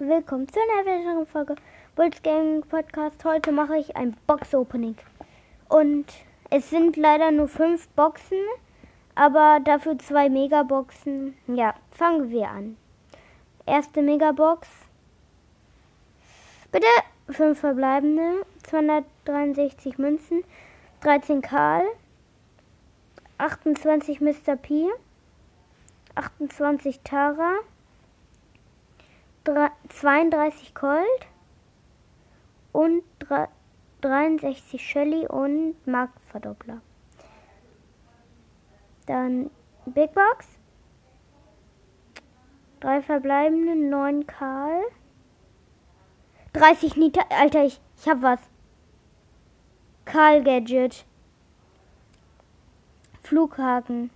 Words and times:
willkommen 0.00 0.48
zu 0.48 0.58
einer 0.58 0.86
weiteren 0.86 1.26
Folge 1.26 1.56
Bulls 1.94 2.22
Gaming 2.22 2.62
Podcast. 2.62 3.22
Heute 3.22 3.52
mache 3.52 3.76
ich 3.76 3.96
ein 3.96 4.16
Box 4.26 4.54
Opening. 4.54 4.96
Und 5.68 6.06
es 6.48 6.70
sind 6.70 6.96
leider 6.96 7.30
nur 7.30 7.48
fünf 7.48 7.86
Boxen, 7.88 8.38
aber 9.14 9.60
dafür 9.62 9.98
zwei 9.98 10.30
Megaboxen. 10.30 11.36
Ja, 11.48 11.74
fangen 11.90 12.30
wir 12.30 12.48
an. 12.48 12.78
Erste 13.66 14.00
Megabox. 14.00 14.68
Bitte 16.72 16.86
fünf 17.28 17.60
verbleibende, 17.60 18.46
263 18.62 19.98
Münzen, 19.98 20.44
13 21.02 21.42
Karl, 21.42 21.84
28 23.36 24.22
Mr. 24.22 24.56
P, 24.56 24.86
28 26.14 27.00
Tara. 27.04 27.56
32 29.88 30.74
Gold 30.74 31.26
und 32.72 33.02
63 34.00 34.80
Shelly 34.80 35.26
und 35.26 35.74
Marktverdoppler. 35.86 36.80
Dann 39.06 39.50
Big 39.86 40.12
Box. 40.14 40.46
Drei 42.80 43.02
verbleibende, 43.02 43.74
9 43.76 44.26
Karl. 44.26 44.82
30 46.52 46.96
Nita. 46.96 47.22
Alter, 47.28 47.64
ich, 47.64 47.80
ich 47.98 48.08
hab 48.08 48.22
was. 48.22 48.40
Karl 50.04 50.42
Gadget. 50.42 51.04
Flughaken. 53.22 54.10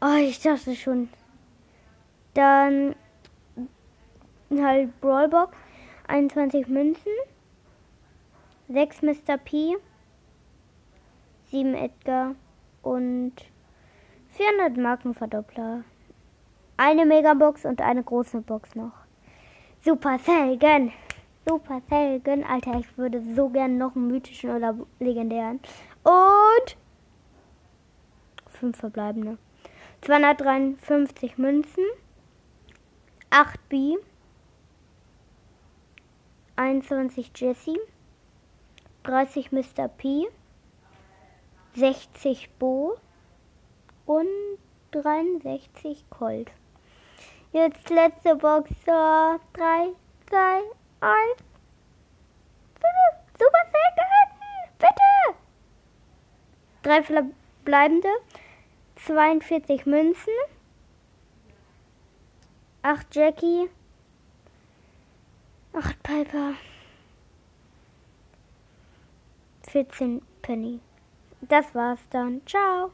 Oh, 0.00 0.16
ich 0.20 0.40
dachte 0.40 0.74
schon. 0.74 1.08
Dann 2.34 2.94
halt 4.50 5.00
Brawlbox, 5.00 5.56
21 6.06 6.68
Münzen, 6.68 7.12
6 8.68 9.02
Mr. 9.02 9.38
P, 9.38 9.76
7 11.50 11.74
Edgar 11.74 12.34
und 12.82 13.32
400 14.30 14.76
Markenverdoppler. 14.76 15.84
Eine 16.76 17.06
Megabox 17.06 17.64
und 17.64 17.80
eine 17.80 18.02
große 18.02 18.40
Box 18.42 18.74
noch. 18.74 18.92
Super 19.84 20.18
Selgen! 20.18 20.92
Super 21.46 21.80
Selgen! 21.88 22.44
Alter, 22.44 22.78
ich 22.78 22.98
würde 22.98 23.22
so 23.34 23.48
gern 23.48 23.78
noch 23.78 23.96
einen 23.96 24.08
mythischen 24.08 24.50
oder 24.50 24.76
legendären. 25.00 25.60
Und 26.04 26.76
5 28.46 28.76
verbleibende. 28.76 29.38
253 30.02 31.38
Münzen, 31.38 31.84
8 33.30 33.68
B, 33.68 33.96
21 36.58 37.30
Jesse, 37.36 37.78
30 39.04 39.52
Mr. 39.52 39.86
P, 39.86 40.26
60 41.76 42.50
Bo 42.58 42.98
und 44.06 44.26
63 44.90 46.04
Colt. 46.10 46.50
Jetzt 47.52 47.88
letzte 47.90 48.34
Box. 48.34 48.70
So, 48.84 48.90
3, 48.90 49.94
2, 50.26 50.62
1. 51.00 51.14
Super 53.38 53.64
selten! 53.70 54.78
Bitte! 54.78 55.38
Drei 56.82 57.02
verbleibende. 57.04 58.08
42 58.96 59.86
Münzen. 59.86 60.34
8 62.82 63.14
Jackie. 63.14 63.70
8 66.08 66.24
Piper. 66.24 66.54
14 69.70 70.22
Penny. 70.40 70.80
Das 71.42 71.74
war's 71.74 72.00
dann. 72.10 72.40
Ciao. 72.46 72.90